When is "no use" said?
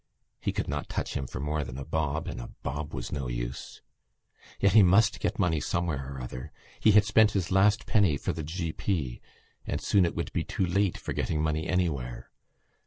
3.11-3.83